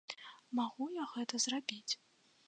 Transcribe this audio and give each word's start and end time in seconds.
Магу 0.59 0.87
я 1.01 1.05
гэта 1.11 1.41
зрабіць? 1.43 1.93